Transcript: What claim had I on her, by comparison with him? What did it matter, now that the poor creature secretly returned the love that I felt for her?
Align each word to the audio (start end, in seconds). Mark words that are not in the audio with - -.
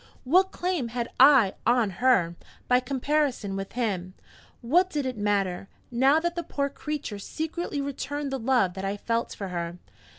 What 0.23 0.49
claim 0.51 0.87
had 0.87 1.09
I 1.19 1.53
on 1.63 1.91
her, 2.01 2.35
by 2.67 2.79
comparison 2.79 3.55
with 3.55 3.73
him? 3.73 4.15
What 4.61 4.89
did 4.89 5.05
it 5.05 5.15
matter, 5.15 5.67
now 5.91 6.19
that 6.19 6.33
the 6.33 6.41
poor 6.41 6.69
creature 6.69 7.19
secretly 7.19 7.81
returned 7.81 8.31
the 8.31 8.39
love 8.39 8.73
that 8.73 8.83
I 8.83 8.97
felt 8.97 9.35
for 9.35 9.49
her? 9.49 9.77